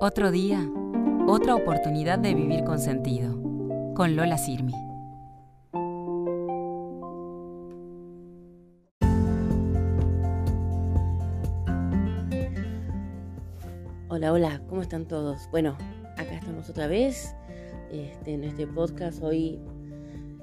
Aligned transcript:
Otro 0.00 0.32
día, 0.32 0.68
otra 1.28 1.54
oportunidad 1.54 2.18
de 2.18 2.34
vivir 2.34 2.64
con 2.64 2.80
sentido. 2.80 3.40
Con 3.94 4.16
Lola 4.16 4.36
Sirmi. 4.36 4.74
Hola, 14.08 14.32
hola, 14.32 14.60
¿cómo 14.68 14.82
están 14.82 15.06
todos? 15.06 15.48
Bueno, 15.52 15.76
acá 16.16 16.34
estamos 16.34 16.68
otra 16.68 16.88
vez 16.88 17.34
este, 17.92 18.34
en 18.34 18.42
este 18.42 18.66
podcast. 18.66 19.22
Hoy 19.22 19.60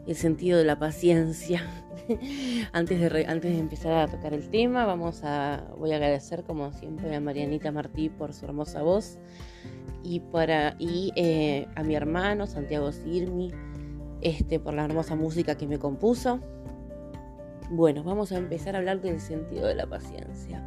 el 0.07 0.15
sentido 0.15 0.57
de 0.59 0.63
la 0.63 0.79
paciencia. 0.79 1.61
antes, 2.73 2.99
de 2.99 3.25
antes 3.27 3.52
de 3.52 3.59
empezar 3.59 3.93
a 3.93 4.07
tocar 4.07 4.34
el 4.34 4.49
tema, 4.49 4.86
vamos 4.86 5.21
a, 5.23 5.63
voy 5.77 5.91
a 5.91 5.95
agradecer 5.95 6.43
como 6.43 6.71
siempre 6.73 7.16
a 7.16 7.20
Marianita 7.20 7.71
Martí 7.71 8.09
por 8.09 8.34
su 8.34 8.45
hermosa 8.45 8.81
voz 8.81 9.17
y, 10.03 10.20
para, 10.20 10.75
y 10.80 11.11
eh, 11.16 11.67
a 11.75 11.84
mi 11.84 11.95
hermano 11.95 12.48
Santiago 12.48 12.91
Sirmi 12.91 13.52
este, 14.22 14.59
por 14.59 14.73
la 14.73 14.85
hermosa 14.85 15.16
música 15.16 15.55
que 15.55 15.67
me 15.67 15.80
compuso. 15.80 16.39
Bueno, 17.70 18.03
vamos 18.03 18.31
a 18.31 18.38
empezar 18.38 18.75
a 18.75 18.80
hablar 18.80 19.02
del 19.02 19.20
sentido 19.20 19.67
de 19.67 19.75
la 19.75 19.88
paciencia. 19.88 20.63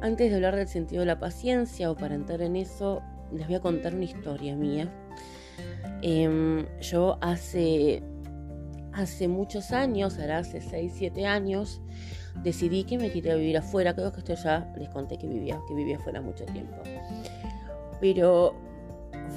Antes 0.00 0.30
de 0.30 0.36
hablar 0.36 0.56
del 0.56 0.68
sentido 0.68 1.00
de 1.00 1.06
la 1.06 1.18
paciencia 1.18 1.90
o 1.90 1.96
para 1.96 2.14
entrar 2.14 2.42
en 2.42 2.56
eso, 2.56 3.02
les 3.32 3.46
voy 3.46 3.56
a 3.56 3.60
contar 3.60 3.94
una 3.94 4.04
historia 4.04 4.56
mía. 4.56 4.92
Em, 6.02 6.66
yo 6.80 7.18
hace 7.20 8.02
hace 8.94 9.28
muchos 9.28 9.72
años, 9.72 10.18
ahora 10.18 10.38
hace 10.38 10.60
6, 10.60 10.92
7 10.96 11.26
años, 11.26 11.80
decidí 12.42 12.84
que 12.84 12.98
me 12.98 13.10
quería 13.10 13.34
vivir 13.34 13.58
afuera. 13.58 13.94
Creo 13.94 14.12
que 14.12 14.20
esto 14.20 14.34
ya 14.34 14.72
les 14.76 14.88
conté 14.88 15.18
que 15.18 15.26
vivía, 15.26 15.60
que 15.68 15.74
vivía 15.74 15.96
afuera 15.96 16.20
mucho 16.20 16.44
tiempo. 16.46 16.76
Pero 18.00 18.54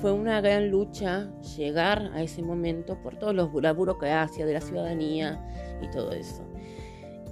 fue 0.02 0.12
una 0.12 0.42
gran 0.42 0.70
lucha 0.70 1.30
llegar 1.58 2.12
a 2.14 2.22
ese 2.22 2.42
momento 2.42 3.02
por 3.02 3.18
todos 3.18 3.34
los 3.34 3.50
la 3.62 3.74
burocracia 3.74 4.46
de 4.46 4.54
la 4.54 4.62
ciudadanía 4.62 5.42
y 5.82 5.90
todo 5.90 6.12
eso. 6.12 6.44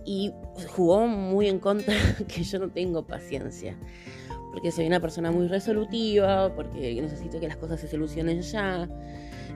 Y 0.06 0.34
jugó 0.76 1.08
muy 1.08 1.48
en 1.48 1.60
contra 1.60 1.94
que 2.28 2.44
yo 2.44 2.60
no 2.60 2.70
tengo 2.70 3.06
paciencia. 3.06 3.78
Porque 4.52 4.72
soy 4.72 4.88
una 4.88 5.02
persona 5.02 5.32
muy 5.32 5.48
resolutiva, 5.48 6.56
porque 6.56 7.00
necesito 7.02 7.39
que 7.42 7.48
las 7.48 7.58
cosas 7.58 7.80
se 7.82 7.89
solucionen 7.89 8.42
ya 8.42 8.88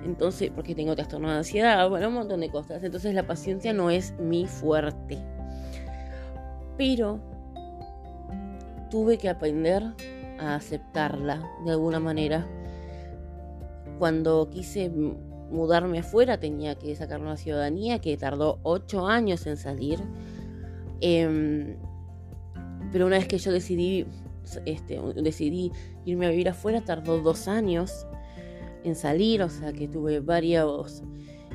entonces, 0.05 0.51
porque 0.53 0.75
tengo 0.75 0.95
trastorno 0.95 1.29
de 1.29 1.37
ansiedad, 1.37 1.89
bueno, 1.89 2.07
un 2.07 2.13
montón 2.13 2.39
de 2.39 2.49
cosas. 2.49 2.83
Entonces 2.83 3.13
la 3.13 3.27
paciencia 3.27 3.73
no 3.73 3.89
es 3.89 4.13
mi 4.19 4.45
fuerte. 4.45 5.19
Pero 6.77 7.19
tuve 8.89 9.17
que 9.17 9.29
aprender 9.29 9.83
a 10.39 10.55
aceptarla 10.55 11.43
de 11.65 11.71
alguna 11.71 11.99
manera. 11.99 12.47
Cuando 13.97 14.49
quise 14.49 14.89
mudarme 14.89 15.99
afuera 15.99 16.39
tenía 16.39 16.75
que 16.75 16.95
sacar 16.95 17.19
una 17.19 17.35
ciudadanía 17.35 17.99
que 17.99 18.15
tardó 18.15 18.59
ocho 18.63 19.07
años 19.07 19.45
en 19.47 19.57
salir. 19.57 19.99
Em, 21.01 21.75
pero 22.91 23.05
una 23.05 23.17
vez 23.17 23.27
que 23.27 23.37
yo 23.37 23.51
decidí, 23.51 24.05
este, 24.65 24.99
decidí 25.21 25.71
irme 26.05 26.27
a 26.27 26.29
vivir 26.29 26.47
afuera, 26.47 26.81
tardó 26.81 27.19
dos 27.19 27.49
años 27.49 28.07
en 28.83 28.95
salir, 28.95 29.41
o 29.41 29.49
sea 29.49 29.73
que 29.73 29.87
tuve 29.87 30.19
varios 30.19 31.03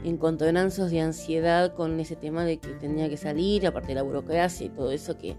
encontronazos 0.04 0.90
de 0.90 1.00
ansiedad 1.00 1.74
con 1.74 1.98
ese 1.98 2.16
tema 2.16 2.44
de 2.44 2.58
que 2.58 2.68
tenía 2.68 3.08
que 3.08 3.16
salir, 3.16 3.66
aparte 3.66 3.88
de 3.88 3.94
la 3.94 4.02
burocracia 4.02 4.66
y 4.66 4.70
todo 4.70 4.92
eso 4.92 5.16
que 5.16 5.36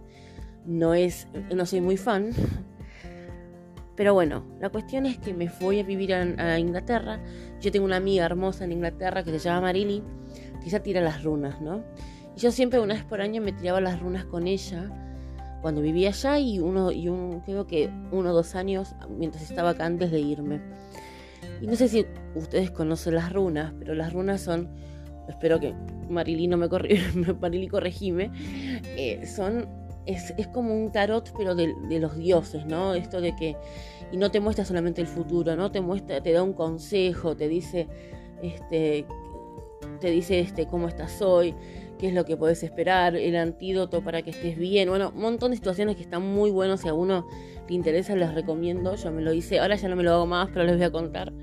no 0.66 0.94
es, 0.94 1.28
no 1.54 1.66
soy 1.66 1.82
muy 1.82 1.98
fan. 1.98 2.32
Pero 3.96 4.14
bueno, 4.14 4.44
la 4.60 4.70
cuestión 4.70 5.06
es 5.06 5.18
que 5.18 5.34
me 5.34 5.50
fui 5.50 5.80
a 5.80 5.84
vivir 5.84 6.14
a, 6.14 6.60
Inglaterra. 6.60 7.24
Yo 7.62 7.72
tengo 7.72 7.86
una 7.86 7.96
amiga 7.96 8.26
hermosa 8.26 8.66
en 8.66 8.74
Inglaterra 8.74 9.24
que 9.24 9.32
se 9.32 9.40
llama 9.40 9.62
Marily, 9.62 10.04
que 10.62 10.68
ella 10.68 10.84
tira 10.84 11.02
las 11.02 11.24
runas, 11.24 11.62
¿no? 11.62 11.84
Y 12.36 12.42
yo 12.42 12.52
siempre 12.52 12.80
una 12.80 12.96
vez 12.96 13.04
por 13.06 13.22
año 13.22 13.42
me 13.42 13.54
tiraba 13.54 13.80
las 13.80 14.02
runas 14.02 14.26
con 14.26 14.48
ella 14.48 14.90
cuando 15.62 15.82
vivía 15.82 16.10
allá 16.10 16.38
y 16.40 16.60
uno, 16.60 16.92
y 16.92 17.08
un, 17.08 17.40
creo 17.40 17.66
que 17.66 17.90
uno 18.12 18.32
o 18.32 18.34
dos 18.34 18.56
años 18.56 18.94
mientras 19.10 19.50
estaba 19.50 19.72
acá 19.72 19.86
antes 19.86 20.12
de 20.12 20.20
irme. 20.20 20.62
Y 21.66 21.68
no 21.68 21.76
sé 21.76 21.88
si 21.88 22.06
ustedes 22.36 22.70
conocen 22.70 23.16
las 23.16 23.34
runas, 23.34 23.74
pero 23.80 23.96
las 23.96 24.14
runas 24.14 24.40
son, 24.40 24.70
espero 25.28 25.60
que 25.60 25.74
Marili 26.08 26.46
no 26.46 26.58
me 26.58 26.70
corri 26.70 27.00
Marili 27.42 27.68
corregime, 27.68 28.30
eh, 28.96 29.26
son, 29.26 29.68
es, 30.06 30.32
como 30.54 30.76
un 30.80 30.92
tarot, 30.92 31.34
pero 31.36 31.56
de, 31.56 31.74
los 32.00 32.16
dioses, 32.18 32.68
¿no? 32.68 32.94
Esto 32.94 33.20
de 33.20 33.36
que, 33.36 33.58
y 34.12 34.18
no 34.18 34.30
te 34.30 34.40
muestra 34.40 34.64
solamente 34.64 35.02
el 35.02 35.08
futuro, 35.08 35.56
¿no? 35.56 35.72
Te 35.72 35.82
muestra, 35.82 36.22
te 36.22 36.34
da 36.34 36.44
un 36.44 36.54
consejo, 36.54 37.36
te 37.36 37.48
dice, 37.48 37.88
este, 38.44 39.08
te 40.00 40.12
dice, 40.12 40.42
este, 40.42 40.68
cómo 40.68 40.88
estás 40.88 41.20
hoy, 41.24 41.56
qué 41.98 42.08
es 42.08 42.14
lo 42.14 42.26
que 42.26 42.38
puedes 42.38 42.64
esperar, 42.64 43.16
el 43.16 43.36
antídoto 43.36 44.04
para 44.04 44.22
que 44.22 44.32
estés 44.32 44.58
bien, 44.58 44.90
bueno, 44.90 45.12
un 45.16 45.22
montón 45.22 45.52
de 45.52 45.58
situaciones 45.58 45.96
que 45.96 46.04
están 46.04 46.22
muy 46.22 46.52
buenos 46.52 46.82
si 46.82 46.90
a 46.90 46.94
uno 46.94 47.26
te 47.68 47.74
interesa 47.74 48.16
les 48.16 48.34
recomiendo, 48.34 48.96
yo 48.96 49.12
me 49.12 49.22
lo 49.22 49.34
hice, 49.34 49.60
ahora 49.60 49.76
ya 49.76 49.90
no 49.90 49.96
me 49.96 50.04
lo 50.04 50.14
hago 50.14 50.26
más, 50.26 50.50
pero 50.54 50.66
les 50.66 50.76
voy 50.76 50.86
a 50.86 50.92
contar 50.92 51.34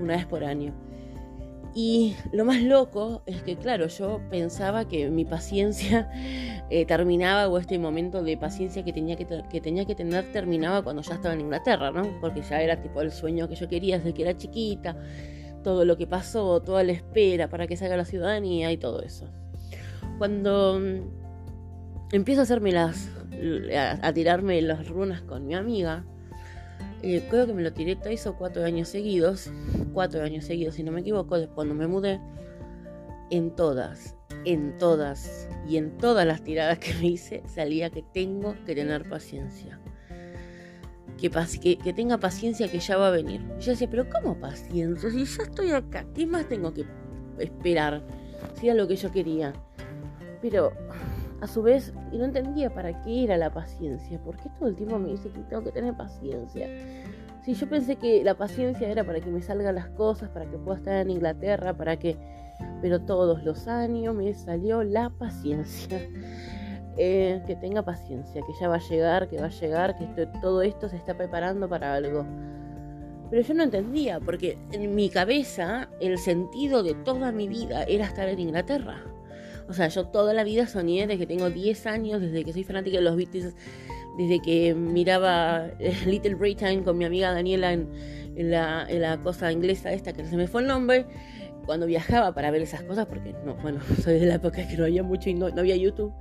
una 0.00 0.16
vez 0.16 0.26
por 0.26 0.44
año. 0.44 0.74
Y 1.74 2.16
lo 2.32 2.44
más 2.44 2.62
loco 2.62 3.22
es 3.26 3.42
que, 3.42 3.56
claro, 3.56 3.86
yo 3.86 4.20
pensaba 4.30 4.88
que 4.88 5.10
mi 5.10 5.24
paciencia 5.24 6.10
eh, 6.70 6.84
terminaba, 6.86 7.48
o 7.48 7.58
este 7.58 7.78
momento 7.78 8.22
de 8.22 8.36
paciencia 8.36 8.84
que 8.84 8.92
tenía 8.92 9.16
que, 9.16 9.26
que 9.48 9.60
tenía 9.60 9.84
que 9.84 9.94
tener 9.94 10.32
terminaba 10.32 10.82
cuando 10.82 11.02
ya 11.02 11.14
estaba 11.14 11.34
en 11.34 11.42
Inglaterra, 11.42 11.90
¿no? 11.90 12.18
Porque 12.20 12.42
ya 12.42 12.62
era 12.62 12.80
tipo 12.80 13.00
el 13.00 13.12
sueño 13.12 13.48
que 13.48 13.54
yo 13.54 13.68
quería 13.68 13.98
desde 13.98 14.14
que 14.14 14.22
era 14.22 14.36
chiquita, 14.36 14.96
todo 15.62 15.84
lo 15.84 15.96
que 15.96 16.06
pasó, 16.06 16.60
toda 16.62 16.82
la 16.82 16.92
espera 16.92 17.48
para 17.48 17.66
que 17.66 17.76
salga 17.76 17.96
la 17.96 18.04
ciudadanía 18.04 18.72
y 18.72 18.76
todo 18.76 19.02
eso. 19.02 19.28
Cuando 20.18 20.80
mm, 20.80 22.14
empiezo 22.14 22.40
a 22.40 22.44
hacerme 22.44 22.72
las, 22.72 23.08
a, 24.02 24.12
tirarme 24.12 24.60
las 24.62 24.88
runas 24.88 25.22
con 25.22 25.46
mi 25.46 25.54
amiga, 25.54 26.04
eh, 27.02 27.24
creo 27.30 27.46
que 27.46 27.54
me 27.54 27.62
lo 27.62 27.72
tiré 27.72 27.96
tres 27.96 28.26
o 28.26 28.36
cuatro 28.36 28.64
años 28.64 28.88
seguidos, 28.88 29.50
cuatro 29.92 30.22
años 30.22 30.44
seguidos 30.44 30.74
si 30.74 30.82
no 30.82 30.92
me 30.92 31.00
equivoco, 31.00 31.38
después 31.38 31.54
cuando 31.54 31.74
me 31.74 31.86
mudé, 31.86 32.20
en 33.30 33.54
todas, 33.54 34.16
en 34.44 34.76
todas 34.78 35.48
y 35.68 35.76
en 35.76 35.96
todas 35.98 36.26
las 36.26 36.42
tiradas 36.42 36.78
que 36.78 36.94
me 36.94 37.06
hice 37.06 37.42
salía 37.46 37.90
que 37.90 38.02
tengo 38.12 38.54
que 38.66 38.74
tener 38.74 39.08
paciencia. 39.08 39.78
Que, 41.20 41.92
tenga 41.94 42.18
paciencia 42.18 42.70
que 42.70 42.78
ya 42.78 42.96
va 42.96 43.08
a 43.08 43.10
venir. 43.10 43.44
Yo 43.58 43.72
decía, 43.72 43.90
pero 43.90 44.08
¿cómo 44.08 44.38
paciencia? 44.38 45.10
Si 45.10 45.24
ya 45.24 45.42
estoy 45.42 45.72
acá, 45.72 46.06
¿qué 46.14 46.26
más 46.26 46.48
tengo 46.48 46.72
que 46.72 46.84
esperar? 47.38 48.02
Si 48.54 48.68
era 48.68 48.76
lo 48.76 48.86
que 48.86 48.94
yo 48.94 49.10
quería. 49.10 49.52
Pero 50.40 50.72
a 51.40 51.46
su 51.46 51.62
vez, 51.62 51.92
y 52.12 52.18
no 52.18 52.24
entendía 52.24 52.72
para 52.72 53.02
qué 53.02 53.24
era 53.24 53.36
la 53.36 53.52
paciencia. 53.52 54.18
¿Por 54.18 54.36
qué 54.36 54.48
todo 54.58 54.68
el 54.68 54.74
tiempo 54.74 54.98
me 54.98 55.10
dice 55.10 55.30
que 55.30 55.40
tengo 55.40 55.62
que 55.62 55.72
tener 55.72 55.94
paciencia? 55.96 56.68
Si 57.44 57.54
yo 57.54 57.68
pensé 57.68 57.96
que 57.96 58.24
la 58.24 58.34
paciencia 58.34 58.88
era 58.88 59.04
para 59.04 59.20
que 59.20 59.30
me 59.30 59.40
salgan 59.40 59.74
las 59.74 59.88
cosas, 59.90 60.28
para 60.30 60.46
que 60.50 60.58
pueda 60.58 60.78
estar 60.78 60.94
en 60.94 61.10
Inglaterra, 61.10 61.76
para 61.76 61.96
que... 61.98 62.16
Pero 62.82 63.00
todos 63.00 63.44
los 63.44 63.68
años 63.68 64.14
me 64.14 64.34
salió 64.34 64.82
la 64.82 65.10
paciencia. 65.10 66.00
Eh, 67.00 67.40
que 67.46 67.54
tenga 67.54 67.84
paciencia, 67.84 68.42
que 68.44 68.52
ya 68.60 68.66
va 68.66 68.74
a 68.74 68.80
llegar, 68.80 69.28
que 69.28 69.38
va 69.38 69.46
a 69.46 69.50
llegar, 69.50 69.96
que 69.96 70.26
todo 70.42 70.62
esto 70.62 70.88
se 70.88 70.96
está 70.96 71.16
preparando 71.16 71.68
para 71.68 71.94
algo. 71.94 72.26
Pero 73.30 73.40
yo 73.40 73.54
no 73.54 73.62
entendía, 73.62 74.18
porque 74.18 74.58
en 74.72 74.96
mi 74.96 75.08
cabeza 75.08 75.88
el 76.00 76.18
sentido 76.18 76.82
de 76.82 76.94
toda 76.94 77.30
mi 77.30 77.46
vida 77.46 77.84
era 77.84 78.04
estar 78.04 78.28
en 78.28 78.40
Inglaterra. 78.40 79.04
O 79.68 79.74
sea, 79.74 79.88
yo 79.88 80.06
toda 80.06 80.32
la 80.32 80.44
vida 80.44 80.66
soñé 80.66 81.06
desde 81.06 81.18
que 81.18 81.26
tengo 81.26 81.50
10 81.50 81.86
años, 81.86 82.20
desde 82.20 82.42
que 82.44 82.52
soy 82.52 82.64
fanática 82.64 82.96
de 82.96 83.02
los 83.02 83.16
Beatles, 83.16 83.54
desde 84.16 84.40
que 84.40 84.74
miraba 84.74 85.68
eh, 85.78 85.94
Little 86.06 86.34
Britain 86.34 86.82
con 86.82 86.96
mi 86.96 87.04
amiga 87.04 87.32
Daniela 87.32 87.72
en, 87.72 87.88
la, 88.36 89.18
cosa 89.22 89.52
inglesa 89.52 89.92
esta, 89.92 90.12
que 90.12 90.22
no 90.22 90.30
se 90.30 90.36
me 90.36 90.46
fue 90.46 90.62
el 90.62 90.68
nombre, 90.68 91.06
cuando 91.66 91.86
viajaba 91.86 92.32
para 92.32 92.50
ver 92.50 92.62
esas 92.62 92.82
cosas, 92.82 93.06
porque 93.06 93.34
no, 93.44 93.56
bueno, 93.56 93.80
soy 94.02 94.18
de 94.18 94.26
la 94.26 94.34
época 94.34 94.66
que 94.66 94.76
no 94.76 94.84
había 94.84 95.02
mucho 95.02 95.28
y 95.28 95.34
no, 95.34 95.46
había 95.46 95.76
YouTube. 95.76 96.12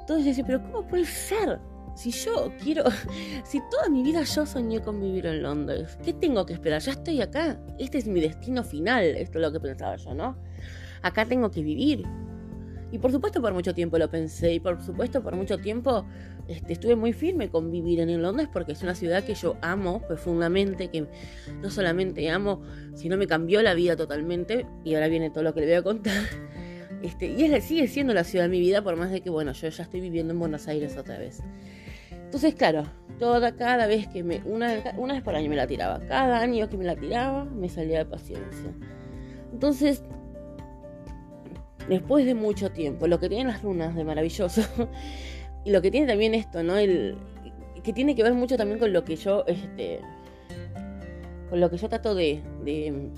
Entonces 0.00 0.26
decía, 0.26 0.44
pero 0.44 0.62
¿cómo 0.62 0.86
puede 0.86 1.04
ser? 1.04 1.58
Si 1.94 2.10
yo 2.10 2.52
quiero, 2.62 2.84
si 3.44 3.60
toda 3.70 3.88
mi 3.88 4.02
vida 4.02 4.22
yo 4.22 4.44
soñé 4.44 4.80
con 4.80 5.00
vivir 5.00 5.26
en 5.26 5.42
Londres, 5.42 5.96
¿qué 6.04 6.12
tengo 6.12 6.44
que 6.44 6.54
esperar? 6.54 6.82
Ya 6.82 6.92
estoy 6.92 7.20
acá, 7.20 7.58
este 7.78 7.98
es 7.98 8.08
mi 8.08 8.20
destino 8.20 8.64
final, 8.64 9.04
esto 9.04 9.38
es 9.38 9.42
lo 9.42 9.52
que 9.52 9.60
pensaba 9.60 9.94
yo, 9.96 10.14
¿no? 10.14 10.36
Acá 11.02 11.24
tengo 11.24 11.50
que 11.50 11.62
vivir, 11.62 12.04
y 12.92 12.98
por 12.98 13.10
supuesto 13.10 13.40
por 13.42 13.52
mucho 13.52 13.74
tiempo 13.74 13.98
lo 13.98 14.08
pensé 14.08 14.54
y 14.54 14.60
por 14.60 14.80
supuesto 14.80 15.22
por 15.22 15.34
mucho 15.34 15.58
tiempo 15.58 16.06
este, 16.48 16.74
estuve 16.74 16.94
muy 16.94 17.12
firme 17.12 17.48
con 17.48 17.70
vivir 17.70 18.00
en 18.00 18.22
Londres 18.22 18.48
porque 18.52 18.72
es 18.72 18.82
una 18.82 18.94
ciudad 18.94 19.24
que 19.24 19.34
yo 19.34 19.56
amo 19.60 20.02
profundamente, 20.06 20.88
que 20.88 21.06
no 21.60 21.70
solamente 21.70 22.30
amo, 22.30 22.62
sino 22.94 23.16
me 23.16 23.26
cambió 23.26 23.62
la 23.62 23.74
vida 23.74 23.96
totalmente 23.96 24.66
y 24.84 24.94
ahora 24.94 25.08
viene 25.08 25.30
todo 25.30 25.42
lo 25.42 25.54
que 25.54 25.60
le 25.60 25.66
voy 25.66 25.74
a 25.76 25.82
contar. 25.82 26.22
Este, 27.02 27.26
y 27.26 27.44
es, 27.44 27.62
sigue 27.62 27.86
siendo 27.88 28.14
la 28.14 28.24
ciudad 28.24 28.46
de 28.46 28.48
mi 28.48 28.58
vida 28.58 28.82
por 28.82 28.96
más 28.96 29.10
de 29.10 29.20
que, 29.20 29.28
bueno, 29.28 29.52
yo 29.52 29.68
ya 29.68 29.82
estoy 29.82 30.00
viviendo 30.00 30.32
en 30.32 30.40
Buenos 30.40 30.66
Aires 30.66 30.96
otra 30.96 31.18
vez. 31.18 31.40
Entonces, 32.10 32.54
claro, 32.54 32.84
toda, 33.18 33.54
cada 33.54 33.86
vez 33.86 34.08
que 34.08 34.24
me, 34.24 34.40
una, 34.44 34.82
una 34.96 35.12
vez 35.12 35.22
por 35.22 35.36
año 35.36 35.48
me 35.50 35.56
la 35.56 35.66
tiraba, 35.66 36.00
cada 36.08 36.40
año 36.40 36.68
que 36.68 36.76
me 36.76 36.84
la 36.84 36.96
tiraba, 36.96 37.44
me 37.44 37.68
salía 37.68 37.98
de 37.98 38.06
paciencia. 38.06 38.72
Entonces, 39.52 40.02
después 41.88 42.26
de 42.26 42.34
mucho 42.34 42.70
tiempo, 42.70 43.06
lo 43.06 43.18
que 43.18 43.28
tienen 43.28 43.48
las 43.48 43.62
runas 43.62 43.94
de 43.94 44.04
maravilloso, 44.04 44.62
y 45.64 45.70
lo 45.70 45.82
que 45.82 45.90
tiene 45.90 46.06
también 46.06 46.34
esto, 46.34 46.62
¿no? 46.62 46.76
El, 46.76 47.16
que 47.82 47.92
tiene 47.92 48.14
que 48.14 48.22
ver 48.22 48.34
mucho 48.34 48.56
también 48.56 48.78
con 48.78 48.92
lo 48.92 49.04
que 49.04 49.16
yo, 49.16 49.44
este, 49.46 50.00
con 51.48 51.60
lo 51.60 51.70
que 51.70 51.76
yo 51.76 51.88
trato 51.88 52.14
de, 52.14 52.42
de, 52.64 53.10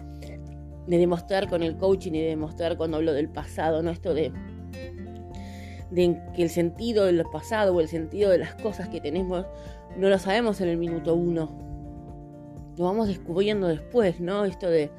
de 0.86 0.98
demostrar 0.98 1.48
con 1.48 1.62
el 1.62 1.76
coaching 1.76 2.12
y 2.12 2.20
de 2.20 2.28
demostrar 2.28 2.76
cuando 2.76 2.98
hablo 2.98 3.12
del 3.12 3.28
pasado, 3.28 3.82
¿no? 3.82 3.90
Esto 3.90 4.12
de, 4.12 4.32
de 5.90 6.20
que 6.34 6.42
el 6.42 6.50
sentido 6.50 7.06
del 7.06 7.24
pasado 7.32 7.74
o 7.74 7.80
el 7.80 7.88
sentido 7.88 8.30
de 8.30 8.38
las 8.38 8.54
cosas 8.56 8.88
que 8.88 9.00
tenemos 9.00 9.46
no 9.96 10.08
lo 10.08 10.18
sabemos 10.18 10.60
en 10.60 10.68
el 10.68 10.76
minuto 10.76 11.14
uno. 11.14 11.50
Lo 12.76 12.84
vamos 12.84 13.08
descubriendo 13.08 13.66
después, 13.66 14.20
¿no? 14.20 14.44
Esto 14.44 14.68
de, 14.68 14.90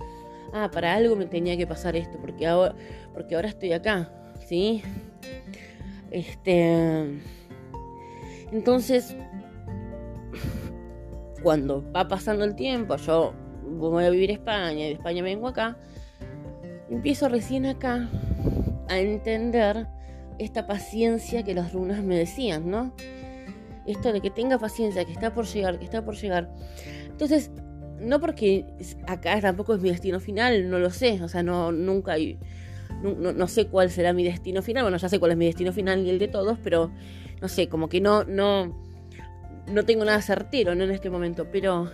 ah, 0.54 0.70
para 0.72 0.94
algo 0.94 1.16
me 1.16 1.26
tenía 1.26 1.58
que 1.58 1.68
pasar 1.68 1.96
esto, 1.96 2.18
porque 2.20 2.48
ahora, 2.48 2.76
porque 3.14 3.36
ahora 3.36 3.50
estoy 3.50 3.74
acá, 3.74 4.12
¿sí? 4.46 4.82
Este. 6.12 7.22
Entonces, 8.52 9.16
cuando 11.44 11.84
va 11.92 12.08
pasando 12.08 12.44
el 12.46 12.56
tiempo, 12.56 12.96
yo 12.98 13.34
voy 13.64 14.04
a 14.04 14.10
vivir 14.10 14.32
a 14.32 14.34
España 14.34 14.86
de 14.86 14.94
España 14.94 15.24
vengo 15.24 15.48
acá, 15.48 15.78
empiezo 16.90 17.30
recién 17.30 17.66
acá 17.66 18.10
a 18.88 19.00
entender 19.00 19.88
esta 20.40 20.66
paciencia 20.66 21.44
que 21.44 21.54
las 21.54 21.74
runas 21.74 22.04
me 22.04 22.18
decían, 22.18 22.70
¿no? 22.70 22.94
Esto 23.86 24.12
de 24.12 24.22
que 24.22 24.30
tenga 24.30 24.58
paciencia, 24.58 25.06
que 25.06 25.12
está 25.12 25.34
por 25.34 25.46
llegar, 25.46 25.78
que 25.80 25.86
está 25.86 26.04
por 26.04 26.16
llegar. 26.16 26.50
Entonces, 27.08 27.52
no 28.02 28.20
porque 28.20 28.66
acá 29.08 29.40
tampoco 29.42 29.76
es 29.76 29.82
mi 29.82 29.90
destino 29.90 30.20
final, 30.20 30.70
no 30.70 30.80
lo 30.80 30.90
sé, 30.90 31.22
o 31.22 31.28
sea, 31.28 31.44
no, 31.44 31.72
nunca 31.72 32.14
hay, 32.14 32.38
no, 33.02 33.32
no, 33.34 33.48
sé 33.48 33.68
cuál 33.68 33.90
será 33.90 34.14
mi 34.14 34.24
destino 34.24 34.62
final, 34.62 34.84
bueno, 34.84 34.98
ya 34.98 35.10
sé 35.10 35.20
cuál 35.20 35.32
es 35.32 35.38
mi 35.38 35.46
destino 35.46 35.72
final 35.74 36.06
y 36.06 36.10
el 36.10 36.20
de 36.20 36.28
todos, 36.28 36.58
pero 36.64 36.92
no 37.42 37.48
sé, 37.48 37.70
como 37.70 37.90
que 37.90 38.02
no, 38.02 38.24
no, 38.24 38.76
no 39.72 39.86
tengo 39.86 40.06
nada 40.06 40.22
certero 40.22 40.76
¿no? 40.76 40.84
en 40.84 40.92
este 40.92 41.10
momento, 41.10 41.48
pero 41.52 41.90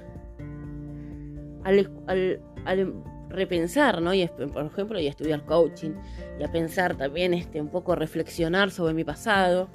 al, 1.64 2.94
repensar, 3.30 4.02
¿no? 4.02 4.14
Y 4.14 4.28
por 4.28 4.66
ejemplo, 4.66 5.00
y 5.00 5.08
estudiar 5.08 5.44
coaching, 5.46 5.92
y 6.40 6.44
a 6.44 6.52
pensar 6.52 6.96
también, 6.96 7.34
este, 7.34 7.60
un 7.60 7.68
poco 7.68 7.96
reflexionar 7.96 8.72
sobre 8.72 8.94
mi 8.94 9.04
pasado, 9.04 9.68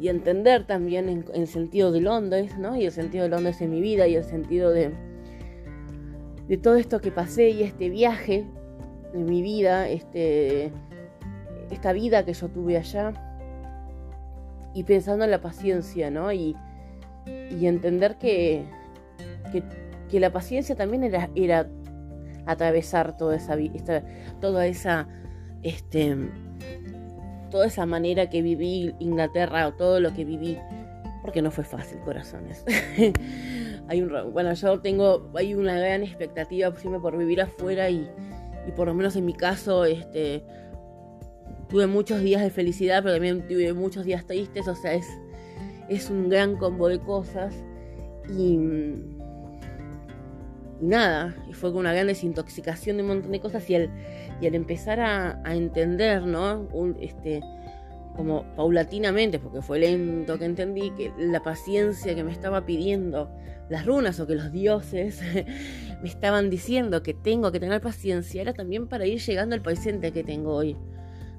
y 0.00 0.08
entender 0.08 0.66
también 0.66 1.08
en, 1.08 1.24
el 1.34 1.46
sentido 1.46 1.92
de 1.92 2.00
Londres, 2.00 2.56
¿no? 2.58 2.76
Y 2.76 2.86
el 2.86 2.92
sentido 2.92 3.24
de 3.24 3.30
Londres 3.30 3.60
en 3.60 3.70
mi 3.70 3.80
vida, 3.80 4.06
y 4.06 4.14
el 4.14 4.24
sentido 4.24 4.70
de, 4.70 4.92
de 6.52 6.58
todo 6.58 6.76
esto 6.76 7.00
que 7.00 7.10
pasé, 7.10 7.48
y 7.48 7.62
este 7.62 7.88
viaje 7.88 8.44
en 9.14 9.24
mi 9.24 9.40
vida, 9.40 9.88
este, 9.88 10.70
esta 11.70 11.94
vida 11.94 12.26
que 12.26 12.34
yo 12.34 12.50
tuve 12.50 12.76
allá, 12.76 13.14
y 14.74 14.84
pensando 14.84 15.24
en 15.24 15.30
la 15.30 15.40
paciencia, 15.40 16.10
¿no? 16.10 16.30
Y, 16.30 16.54
y 17.58 17.66
entender 17.66 18.18
que, 18.18 18.66
que, 19.50 19.62
que, 20.10 20.20
la 20.20 20.30
paciencia 20.30 20.76
también 20.76 21.04
era, 21.04 21.30
era 21.34 21.70
atravesar 22.44 23.16
toda 23.16 23.36
esa, 23.36 23.54
esta, 23.54 24.04
toda 24.38 24.66
esa, 24.66 25.08
este, 25.62 26.18
toda 27.50 27.64
esa 27.64 27.86
manera 27.86 28.28
que 28.28 28.42
viví 28.42 28.94
Inglaterra 28.98 29.68
o 29.68 29.72
todo 29.72 30.00
lo 30.00 30.12
que 30.12 30.26
viví, 30.26 30.58
porque 31.22 31.40
no 31.40 31.50
fue 31.50 31.64
fácil, 31.64 31.98
corazones. 32.00 32.62
hay 33.88 34.02
un, 34.02 34.32
bueno, 34.32 34.52
yo 34.54 34.80
tengo, 34.80 35.30
hay 35.34 35.54
una 35.54 35.78
gran 35.78 36.02
expectativa 36.02 36.74
siempre 36.76 37.00
por 37.00 37.16
vivir 37.16 37.40
afuera 37.40 37.90
y, 37.90 38.08
y 38.66 38.72
por 38.72 38.86
lo 38.86 38.94
menos 38.94 39.16
en 39.16 39.24
mi 39.24 39.34
caso, 39.34 39.84
este, 39.84 40.44
tuve 41.68 41.86
muchos 41.86 42.20
días 42.20 42.42
de 42.42 42.50
felicidad, 42.50 43.02
pero 43.02 43.14
también 43.14 43.46
tuve 43.46 43.72
muchos 43.72 44.04
días 44.04 44.26
tristes, 44.26 44.68
o 44.68 44.74
sea, 44.74 44.94
es, 44.94 45.06
es 45.88 46.10
un 46.10 46.28
gran 46.28 46.56
combo 46.56 46.88
de 46.88 47.00
cosas 47.00 47.54
y 48.28 48.58
nada, 50.82 51.34
y 51.48 51.52
fue 51.54 51.70
con 51.70 51.80
una 51.80 51.92
gran 51.92 52.08
desintoxicación 52.08 52.96
de 52.96 53.02
un 53.02 53.08
montón 53.08 53.32
de 53.32 53.40
cosas 53.40 53.68
y 53.70 53.76
al, 53.76 53.90
y 54.40 54.46
al 54.46 54.54
empezar 54.54 55.00
a, 55.00 55.40
entender, 55.54 56.26
¿no? 56.26 56.68
Un, 56.72 56.96
este, 57.00 57.40
como 58.16 58.44
paulatinamente, 58.56 59.38
porque 59.38 59.62
fue 59.62 59.78
lento 59.78 60.38
que 60.38 60.44
entendí 60.44 60.90
que 60.90 61.12
la 61.18 61.42
paciencia 61.42 62.14
que 62.14 62.24
me 62.24 62.32
estaba 62.32 62.64
pidiendo 62.66 63.30
las 63.68 63.86
runas 63.86 64.20
o 64.20 64.26
que 64.26 64.34
los 64.34 64.52
dioses 64.52 65.20
me 66.02 66.08
estaban 66.08 66.50
diciendo 66.50 67.02
que 67.02 67.14
tengo 67.14 67.52
que 67.52 67.60
tener 67.60 67.80
paciencia, 67.80 68.42
era 68.42 68.52
también 68.52 68.86
para 68.86 69.06
ir 69.06 69.20
llegando 69.20 69.54
al 69.54 69.62
presente 69.62 70.12
que 70.12 70.24
tengo 70.24 70.54
hoy. 70.54 70.76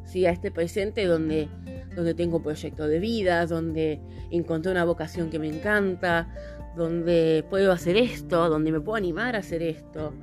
Sí, 0.05 0.25
a 0.25 0.31
este 0.31 0.51
presente 0.51 1.05
donde, 1.05 1.47
donde 1.95 2.13
tengo 2.13 2.37
un 2.37 2.43
proyecto 2.43 2.87
de 2.87 2.99
vida, 2.99 3.45
donde 3.45 4.01
encontré 4.31 4.71
una 4.71 4.83
vocación 4.83 5.29
que 5.29 5.39
me 5.39 5.47
encanta, 5.47 6.27
donde 6.75 7.45
puedo 7.49 7.71
hacer 7.71 7.95
esto, 7.97 8.49
donde 8.49 8.71
me 8.71 8.81
puedo 8.81 8.97
animar 8.97 9.35
a 9.35 9.39
hacer 9.39 9.61
esto. 9.61 10.13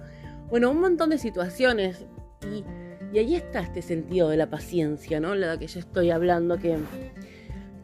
Bueno, 0.51 0.71
un 0.71 0.81
montón 0.81 1.11
de 1.11 1.19
situaciones. 1.19 2.05
Y, 2.43 2.65
y 3.13 3.19
ahí 3.19 3.35
está 3.35 3.61
este 3.61 3.83
sentido 3.83 4.29
de 4.29 4.37
la 4.37 4.49
paciencia, 4.49 5.21
¿no? 5.21 5.35
La 5.35 5.59
que 5.59 5.67
yo 5.67 5.81
estoy 5.81 6.11
hablando, 6.11 6.59
que, 6.59 6.79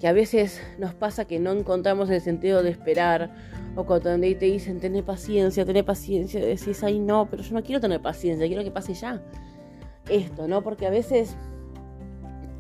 que 0.01 0.07
a 0.07 0.13
veces 0.13 0.61
nos 0.79 0.95
pasa 0.95 1.25
que 1.25 1.41
no 1.41 1.53
encontramos 1.53 2.11
el 2.11 2.21
sentido 2.21 2.63
de 2.63 2.71
esperar. 2.71 3.35
O 3.75 3.85
cuando 3.85 4.19
te 4.19 4.35
dicen, 4.47 4.81
tené 4.81 5.03
paciencia, 5.03 5.65
tené 5.67 5.85
paciencia, 5.85 6.41
decís, 6.41 6.83
ay 6.83 6.99
no, 6.99 7.29
pero 7.31 7.43
yo 7.43 7.55
no 7.55 7.63
quiero 7.63 7.81
tener 7.81 8.01
paciencia, 8.01 8.47
quiero 8.47 8.65
que 8.65 8.71
pase 8.71 8.95
ya. 8.95 9.23
Esto, 10.09 10.49
¿no? 10.49 10.63
Porque 10.63 10.87
a 10.87 10.91
veces... 10.91 11.37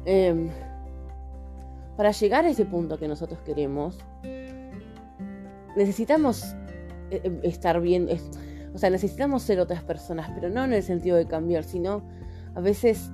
Em, 0.05 0.51
para 1.97 2.11
llegar 2.11 2.45
a 2.45 2.51
ese 2.51 2.67
punto 2.67 2.99
que 2.99 3.09
nosotros 3.09 3.41
queremos, 3.41 3.99
necesitamos 5.77 6.55
eh, 7.11 7.41
estar 7.43 7.81
bien, 7.81 8.09
o 8.75 8.79
sea, 8.79 8.91
necesitamos 8.91 9.43
ser 9.43 9.61
otras 9.61 9.83
personas, 9.83 10.31
pero 10.35 10.51
no 10.51 10.65
en 10.65 10.75
el 10.75 10.83
sentido 10.83 11.17
de 11.17 11.27
cambiar, 11.27 11.65
sino 11.65 12.03
a 12.57 12.61
veces, 12.61 13.13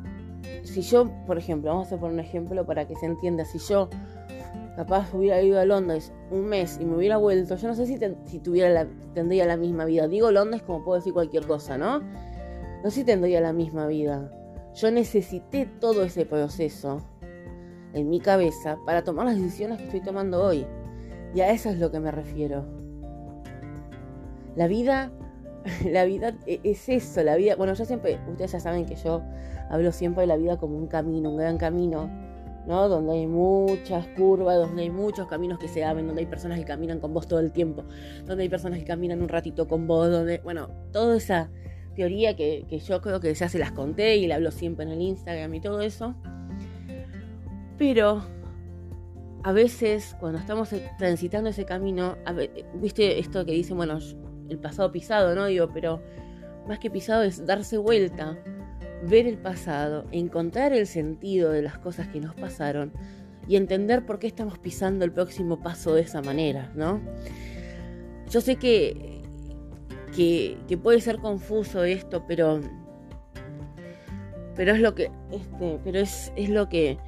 si 0.62 0.82
yo, 0.82 1.10
por 1.26 1.36
ejemplo, 1.36 1.72
vamos 1.72 1.92
a 1.92 1.98
poner 1.98 2.14
un 2.14 2.20
ejemplo 2.20 2.64
para 2.64 2.86
que 2.86 2.94
se 2.94 3.06
entienda, 3.06 3.44
si 3.44 3.58
yo 3.58 3.90
capaz 4.76 5.12
hubiera 5.12 5.42
ido 5.42 5.60
a 5.60 5.64
Londres 5.64 6.12
un 6.30 6.46
mes 6.46 6.78
y 6.80 6.84
me 6.84 6.96
hubiera 6.96 7.16
vuelto, 7.18 7.56
yo 7.56 7.68
no 7.68 7.74
sé 7.74 7.86
si, 7.86 7.98
si 8.24 8.38
tuviera 8.38 8.86
tendría 9.14 9.44
la 9.44 9.56
misma 9.56 9.84
vida. 9.84 10.08
Digo 10.08 10.30
Londres 10.30 10.62
como 10.62 10.84
puedo 10.84 10.98
decir 10.98 11.12
cualquier 11.12 11.46
cosa, 11.46 11.76
¿no? 11.76 12.00
No 12.00 12.90
sé 12.90 13.00
si 13.00 13.04
tendría 13.04 13.40
la 13.40 13.52
misma 13.52 13.86
vida. 13.86 14.30
Yo 14.74 14.90
necesité 14.90 15.66
todo 15.66 16.04
ese 16.04 16.24
proceso 16.24 17.02
en 17.92 18.08
mi 18.08 18.20
cabeza 18.20 18.78
para 18.86 19.02
tomar 19.04 19.26
las 19.26 19.36
decisiones 19.36 19.78
que 19.78 19.84
estoy 19.84 20.00
tomando 20.00 20.42
hoy. 20.42 20.64
Y 21.34 21.40
a 21.40 21.50
eso 21.50 21.68
es 21.68 21.78
lo 21.78 21.90
que 21.90 22.00
me 22.00 22.10
refiero. 22.10 22.64
La 24.54 24.68
vida, 24.68 25.10
la 25.90 26.04
vida 26.04 26.34
e, 26.46 26.60
es 26.64 26.88
eso, 26.88 27.22
la 27.22 27.36
vida, 27.36 27.56
bueno, 27.56 27.74
yo 27.74 27.84
siempre, 27.84 28.18
ustedes 28.28 28.52
ya 28.52 28.60
saben 28.60 28.86
que 28.86 28.96
yo 28.96 29.22
hablo 29.70 29.92
siempre 29.92 30.22
de 30.22 30.26
la 30.26 30.36
vida 30.36 30.56
como 30.58 30.76
un 30.76 30.86
camino, 30.86 31.30
un 31.30 31.36
gran 31.36 31.58
camino, 31.58 32.10
¿no? 32.66 32.88
Donde 32.88 33.12
hay 33.12 33.26
muchas 33.26 34.06
curvas, 34.08 34.56
donde 34.56 34.82
hay 34.82 34.90
muchos 34.90 35.26
caminos 35.28 35.58
que 35.58 35.68
se 35.68 35.84
abren, 35.84 36.06
donde 36.06 36.22
hay 36.22 36.26
personas 36.26 36.58
que 36.58 36.64
caminan 36.64 37.00
con 37.00 37.12
vos 37.14 37.26
todo 37.26 37.40
el 37.40 37.52
tiempo, 37.52 37.84
donde 38.26 38.44
hay 38.44 38.48
personas 38.48 38.78
que 38.78 38.84
caminan 38.84 39.22
un 39.22 39.28
ratito 39.28 39.66
con 39.68 39.86
vos, 39.86 40.10
donde, 40.10 40.38
bueno, 40.38 40.68
toda 40.92 41.16
esa 41.16 41.50
teoría 41.94 42.36
que, 42.36 42.64
que 42.68 42.78
yo 42.78 43.00
creo 43.00 43.20
que 43.20 43.34
ya 43.34 43.48
se 43.48 43.58
las 43.58 43.72
conté 43.72 44.16
y 44.16 44.26
la 44.26 44.36
hablo 44.36 44.50
siempre 44.50 44.84
en 44.84 44.92
el 44.92 45.02
Instagram 45.02 45.54
y 45.54 45.60
todo 45.60 45.80
eso. 45.80 46.14
Pero 47.78 48.22
a 49.44 49.52
veces 49.52 50.16
cuando 50.20 50.38
estamos 50.38 50.70
transitando 50.98 51.50
ese 51.50 51.64
camino, 51.64 52.16
viste 52.74 53.18
esto 53.18 53.44
que 53.44 53.52
dicen, 53.52 53.76
bueno, 53.76 53.98
el 54.52 54.58
pasado 54.58 54.92
pisado, 54.92 55.34
¿no? 55.34 55.46
Digo, 55.46 55.68
pero 55.72 56.00
más 56.66 56.78
que 56.78 56.90
pisado 56.90 57.22
es 57.22 57.44
darse 57.46 57.76
vuelta, 57.78 58.38
ver 59.02 59.26
el 59.26 59.38
pasado, 59.38 60.06
encontrar 60.12 60.72
el 60.72 60.86
sentido 60.86 61.50
de 61.50 61.62
las 61.62 61.78
cosas 61.78 62.08
que 62.08 62.20
nos 62.20 62.34
pasaron 62.34 62.92
y 63.48 63.56
entender 63.56 64.06
por 64.06 64.18
qué 64.18 64.28
estamos 64.28 64.58
pisando 64.58 65.04
el 65.04 65.12
próximo 65.12 65.60
paso 65.60 65.94
de 65.94 66.02
esa 66.02 66.22
manera, 66.22 66.70
¿no? 66.74 67.00
Yo 68.30 68.40
sé 68.40 68.56
que, 68.56 69.20
que, 70.14 70.78
puede 70.80 71.00
ser 71.00 71.18
confuso 71.18 71.84
esto, 71.84 72.24
pero, 72.26 72.60
pero 74.54 74.72
es 74.72 74.80
lo 74.80 74.94
que, 74.94 75.10
este, 75.32 75.80
pero 75.84 75.98
es, 75.98 76.32
es 76.36 76.48
lo 76.48 76.68
que 76.68 76.98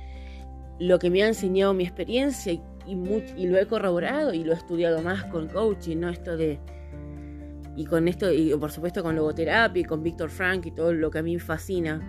lo 0.79 0.99
que 0.99 1.11
me 1.11 1.23
ha 1.23 1.29
enseñado 1.29 1.73
mi 1.73 1.85
experiencia 1.85 2.53
y, 2.53 2.61
y, 2.87 3.47
lo 3.47 3.59
he 3.59 3.67
corroborado 3.67 4.35
y 4.35 4.45
lo 4.45 4.53
he 4.53 4.57
estudiado 4.57 5.03
más 5.03 5.25
con 5.25 5.49
coaching, 5.49 5.99
¿no? 5.99 6.09
Esto 6.11 6.37
de... 6.37 6.59
Y 7.77 7.87
con 7.87 8.07
esto, 8.07 8.31
y 8.33 8.55
por 8.57 8.71
supuesto 8.71 9.03
con 9.03 9.17
logoterapia 9.17 9.81
y 9.81 9.85
con 9.85 10.03
Víctor 10.03 10.31
Frank 10.31 10.67
y 10.67 10.71
todo 10.71 10.93
lo 10.93 11.11
que 11.11 11.19
a 11.19 11.23
mí 11.23 11.39
fascina, 11.39 12.01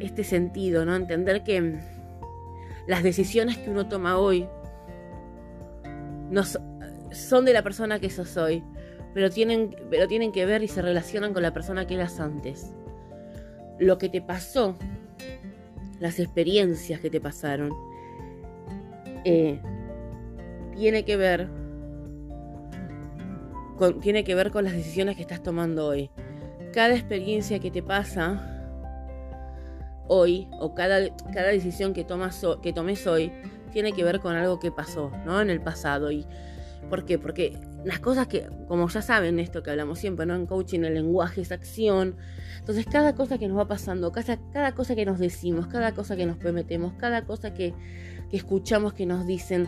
este 0.00 0.24
sentido, 0.24 0.84
¿no? 0.84 0.96
Entender 0.96 1.44
que 1.44 1.78
las 2.86 3.02
decisiones 3.02 3.56
que 3.58 3.70
uno 3.70 3.88
toma 3.88 4.18
hoy 4.18 4.48
nos, 6.30 6.58
son 7.12 7.44
de 7.44 7.52
la 7.52 7.62
persona 7.62 8.00
que 8.00 8.10
sos 8.10 8.36
hoy, 8.36 8.64
pero 9.14 9.30
tienen, 9.30 9.76
pero 9.90 10.08
tienen 10.08 10.32
que 10.32 10.44
ver 10.44 10.62
y 10.62 10.68
se 10.68 10.82
relacionan 10.82 11.32
con 11.32 11.42
la 11.42 11.52
persona 11.52 11.86
que 11.86 11.94
eras 11.94 12.20
antes. 12.20 12.72
Lo 13.78 13.98
que 13.98 14.08
te 14.08 14.22
pasó, 14.22 14.76
las 16.00 16.18
experiencias 16.18 17.00
que 17.00 17.10
te 17.10 17.20
pasaron, 17.20 17.70
eh, 19.24 19.60
tiene 20.74 21.04
que 21.04 21.16
ver 21.16 21.48
con, 23.76 24.00
tiene 24.00 24.24
que 24.24 24.34
ver 24.34 24.50
con 24.50 24.64
las 24.64 24.72
decisiones 24.72 25.16
que 25.16 25.22
estás 25.22 25.42
tomando 25.42 25.86
hoy. 25.86 26.10
Cada 26.72 26.94
experiencia 26.94 27.58
que 27.58 27.70
te 27.70 27.82
pasa 27.82 28.52
hoy 30.08 30.48
o 30.52 30.74
cada, 30.74 31.14
cada 31.32 31.48
decisión 31.48 31.92
que, 31.92 32.04
tomas, 32.04 32.44
que 32.62 32.72
tomes 32.72 33.06
hoy 33.06 33.32
tiene 33.72 33.92
que 33.92 34.04
ver 34.04 34.20
con 34.20 34.34
algo 34.36 34.58
que 34.58 34.70
pasó, 34.70 35.10
¿no? 35.24 35.40
En 35.40 35.50
el 35.50 35.60
pasado. 35.60 36.10
Y, 36.10 36.26
¿Por 36.88 37.04
qué? 37.04 37.18
Porque 37.18 37.58
las 37.84 37.98
cosas 37.98 38.28
que, 38.28 38.48
como 38.68 38.88
ya 38.88 39.02
saben, 39.02 39.38
esto 39.38 39.62
que 39.62 39.70
hablamos 39.70 39.98
siempre, 39.98 40.24
¿no? 40.26 40.34
En 40.34 40.46
coaching 40.46 40.80
el 40.80 40.94
lenguaje 40.94 41.40
es 41.40 41.50
acción. 41.50 42.16
Entonces, 42.58 42.86
cada 42.86 43.14
cosa 43.14 43.38
que 43.38 43.48
nos 43.48 43.58
va 43.58 43.66
pasando, 43.66 44.12
cada, 44.12 44.38
cada 44.52 44.72
cosa 44.72 44.94
que 44.94 45.04
nos 45.04 45.18
decimos, 45.18 45.66
cada 45.66 45.92
cosa 45.92 46.16
que 46.16 46.26
nos 46.26 46.36
prometemos, 46.36 46.94
cada 46.94 47.24
cosa 47.24 47.54
que, 47.54 47.74
que 48.30 48.36
escuchamos 48.36 48.92
que 48.92 49.06
nos 49.06 49.26
dicen, 49.26 49.66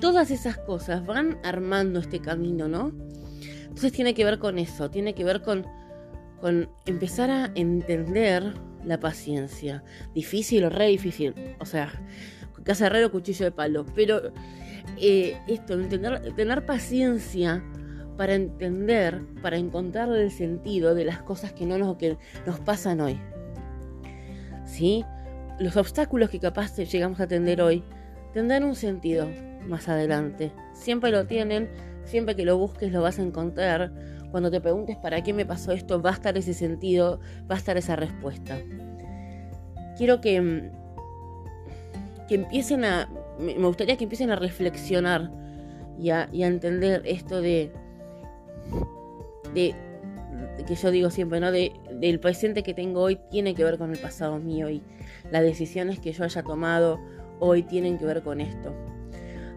todas 0.00 0.30
esas 0.30 0.58
cosas 0.58 1.06
van 1.06 1.38
armando 1.44 2.00
este 2.00 2.20
camino, 2.20 2.68
¿no? 2.68 2.92
Entonces 3.78 3.92
tiene 3.94 4.12
que 4.12 4.24
ver 4.24 4.40
con 4.40 4.58
eso, 4.58 4.90
tiene 4.90 5.14
que 5.14 5.22
ver 5.22 5.40
con, 5.40 5.64
empezar 6.84 7.30
a 7.30 7.52
entender 7.54 8.54
la 8.84 8.98
paciencia. 8.98 9.84
Difícil 10.12 10.64
o 10.64 10.68
re 10.68 10.88
difícil. 10.88 11.32
O 11.60 11.64
sea, 11.64 11.92
casa 12.64 12.86
herrero, 12.86 13.12
cuchillo 13.12 13.44
de 13.44 13.52
palo. 13.52 13.86
Pero 13.94 14.32
eh, 15.00 15.38
esto, 15.46 15.74
entender, 15.74 16.34
tener 16.34 16.66
paciencia 16.66 17.62
para 18.16 18.34
entender, 18.34 19.22
para 19.42 19.58
encontrar 19.58 20.08
el 20.08 20.32
sentido 20.32 20.96
de 20.96 21.04
las 21.04 21.22
cosas 21.22 21.52
que, 21.52 21.64
no 21.64 21.78
nos, 21.78 21.96
que 21.98 22.18
nos 22.46 22.58
pasan 22.58 23.00
hoy. 23.00 23.20
¿Sí? 24.66 25.04
Los 25.60 25.76
obstáculos 25.76 26.30
que 26.30 26.40
capaz 26.40 26.76
llegamos 26.76 27.20
a 27.20 27.24
atender 27.24 27.62
hoy 27.62 27.84
tendrán 28.34 28.64
un 28.64 28.74
sentido 28.74 29.28
más 29.68 29.88
adelante. 29.88 30.50
Siempre 30.72 31.12
lo 31.12 31.28
tienen, 31.28 31.70
siempre 32.08 32.34
que 32.34 32.44
lo 32.44 32.58
busques 32.58 32.92
lo 32.92 33.02
vas 33.02 33.18
a 33.18 33.22
encontrar. 33.22 33.92
Cuando 34.30 34.50
te 34.50 34.60
preguntes 34.60 34.96
para 34.96 35.22
qué 35.22 35.32
me 35.32 35.46
pasó 35.46 35.72
esto, 35.72 36.02
va 36.02 36.10
a 36.10 36.14
estar 36.14 36.36
ese 36.36 36.52
sentido, 36.52 37.20
va 37.50 37.54
a 37.54 37.58
estar 37.58 37.76
esa 37.76 37.96
respuesta. 37.96 38.58
Quiero 39.96 40.20
que, 40.20 40.40
mm, 40.40 40.70
que 42.28 42.34
empiecen 42.34 42.84
a, 42.84 43.08
me 43.38 43.54
gustaría 43.54 43.96
que 43.96 44.04
empiecen 44.04 44.30
a 44.30 44.36
reflexionar 44.36 45.30
y 45.98 46.10
a, 46.10 46.28
entender 46.32 47.02
esto 47.04 47.40
de, 47.40 47.72
de, 49.54 49.74
que 50.66 50.74
yo 50.74 50.90
digo 50.90 51.10
siempre, 51.10 51.40
¿no? 51.40 51.50
De, 51.50 51.72
del 51.92 52.20
presente 52.20 52.62
que 52.62 52.74
tengo 52.74 53.00
hoy 53.00 53.18
tiene 53.30 53.54
que 53.54 53.64
ver 53.64 53.78
con 53.78 53.90
el 53.90 53.98
pasado 53.98 54.38
mío 54.38 54.70
y 54.70 54.82
las 55.30 55.42
decisiones 55.42 55.98
que 55.98 56.12
yo 56.12 56.24
haya 56.24 56.42
tomado 56.42 57.00
hoy 57.40 57.62
tienen 57.62 57.98
que 57.98 58.04
ver 58.04 58.22
con 58.22 58.40
esto. 58.40 58.72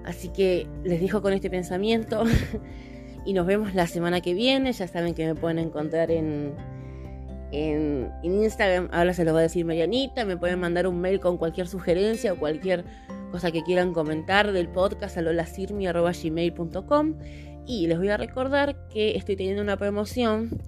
Así 0.05 0.29
que 0.29 0.67
les 0.83 0.99
dejo 0.99 1.21
con 1.21 1.33
este 1.33 1.49
pensamiento 1.49 2.23
y 3.25 3.33
nos 3.33 3.45
vemos 3.45 3.75
la 3.75 3.87
semana 3.87 4.21
que 4.21 4.33
viene. 4.33 4.71
Ya 4.71 4.87
saben 4.87 5.13
que 5.13 5.25
me 5.25 5.35
pueden 5.35 5.59
encontrar 5.59 6.11
en, 6.11 6.53
en, 7.51 8.11
Instagram. 8.23 8.89
Ahora 8.91 9.13
se 9.13 9.23
lo 9.23 9.33
va 9.33 9.39
a 9.39 9.43
decir 9.43 9.65
Marianita. 9.65 10.25
Me 10.25 10.37
pueden 10.37 10.59
mandar 10.59 10.87
un 10.87 10.99
mail 10.99 11.19
con 11.19 11.37
cualquier 11.37 11.67
sugerencia 11.67 12.33
o 12.33 12.37
cualquier 12.37 12.85
cosa 13.31 13.51
que 13.51 13.63
quieran 13.63 13.93
comentar 13.93 14.51
del 14.51 14.67
podcast 14.67 15.17
a. 15.17 15.21
Y 17.67 17.87
les 17.87 17.97
voy 17.97 18.09
a 18.09 18.17
recordar 18.17 18.87
que 18.89 19.15
estoy 19.15 19.35
teniendo 19.35 19.61
una 19.61 19.77
promoción 19.77 20.61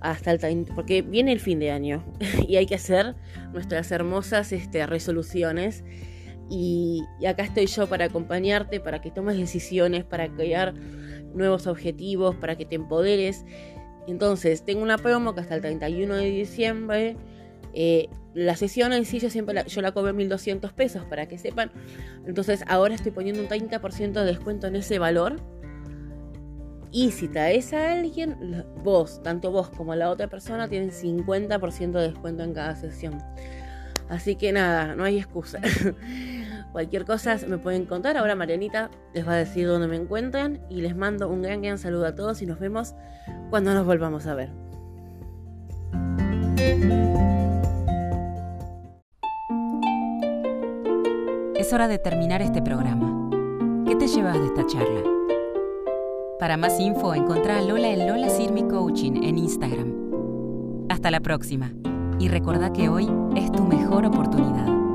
hasta 0.00 0.30
el 0.30 0.66
porque 0.74 1.02
viene 1.02 1.32
el 1.32 1.40
fin 1.40 1.58
de 1.58 1.70
año 1.70 2.04
y 2.48 2.56
hay 2.56 2.66
que 2.66 2.74
hacer 2.74 3.14
nuestras 3.52 3.90
hermosas 3.90 4.52
este, 4.52 4.86
resoluciones 4.86 5.84
y, 6.48 7.02
acá 7.26 7.44
estoy 7.44 7.66
yo 7.66 7.86
para 7.88 8.06
acompañarte, 8.06 8.80
para 8.80 9.00
que 9.00 9.10
tomes 9.10 9.36
decisiones, 9.36 10.04
para 10.04 10.28
crear 10.28 10.74
nuevos 11.34 11.66
objetivos, 11.66 12.36
para 12.36 12.56
que 12.56 12.64
te 12.64 12.76
empoderes. 12.76 13.44
Entonces, 14.06 14.64
tengo 14.64 14.82
una 14.82 14.98
promo 14.98 15.34
que 15.34 15.40
hasta 15.40 15.56
el 15.56 15.60
31 15.60 16.14
de 16.14 16.30
diciembre. 16.30 17.16
Eh, 17.74 18.08
la 18.34 18.54
sesión 18.54 18.92
en 18.92 19.04
sí 19.04 19.18
yo 19.18 19.28
siempre 19.30 19.54
la, 19.54 19.66
yo 19.66 19.80
la 19.82 19.92
cobro 19.92 20.12
1200 20.14 20.72
pesos 20.72 21.04
para 21.04 21.26
que 21.26 21.38
sepan. 21.38 21.72
Entonces 22.26 22.62
ahora 22.68 22.94
estoy 22.94 23.12
poniendo 23.12 23.42
un 23.42 23.48
30% 23.48 24.12
de 24.12 24.24
descuento 24.24 24.66
en 24.66 24.76
ese 24.76 24.98
valor. 24.98 25.36
Y 26.92 27.10
si 27.10 27.28
traes 27.28 27.72
a 27.72 27.92
alguien, 27.92 28.64
vos, 28.82 29.22
tanto 29.22 29.50
vos 29.50 29.68
como 29.70 29.94
la 29.94 30.10
otra 30.10 30.28
persona, 30.28 30.68
tienen 30.68 30.90
50% 30.90 31.90
de 31.92 32.08
descuento 32.08 32.42
en 32.42 32.54
cada 32.54 32.76
sesión. 32.76 33.18
Así 34.08 34.36
que 34.36 34.52
nada, 34.52 34.94
no 34.94 35.04
hay 35.04 35.18
excusa. 35.18 35.60
Cualquier 36.72 37.04
cosa 37.04 37.36
me 37.48 37.58
pueden 37.58 37.86
contar. 37.86 38.16
Ahora 38.16 38.36
Marianita 38.36 38.90
les 39.14 39.26
va 39.26 39.32
a 39.32 39.36
decir 39.36 39.66
dónde 39.66 39.88
me 39.88 39.96
encuentran 39.96 40.60
y 40.68 40.80
les 40.80 40.96
mando 40.96 41.28
un 41.28 41.42
gran, 41.42 41.62
gran 41.62 41.78
saludo 41.78 42.06
a 42.06 42.14
todos 42.14 42.42
y 42.42 42.46
nos 42.46 42.60
vemos 42.60 42.94
cuando 43.50 43.74
nos 43.74 43.86
volvamos 43.86 44.26
a 44.26 44.34
ver. 44.34 44.50
Es 51.54 51.72
hora 51.72 51.88
de 51.88 51.98
terminar 51.98 52.42
este 52.42 52.62
programa. 52.62 53.30
¿Qué 53.86 53.96
te 53.96 54.06
llevas 54.06 54.38
de 54.38 54.46
esta 54.46 54.66
charla? 54.66 55.02
Para 56.38 56.56
más 56.56 56.78
info, 56.78 57.14
encontrá 57.14 57.58
a 57.58 57.62
Lola 57.62 57.88
en 57.88 58.06
Lola 58.06 58.28
Sirmi 58.28 58.68
Coaching 58.68 59.22
en 59.24 59.38
Instagram. 59.38 59.94
Hasta 60.90 61.10
la 61.10 61.20
próxima. 61.20 61.72
Y 62.18 62.28
recordá 62.28 62.72
que 62.72 62.88
hoy 62.88 63.10
es 63.36 63.52
tu 63.52 63.64
mejor 63.64 64.06
oportunidad. 64.06 64.85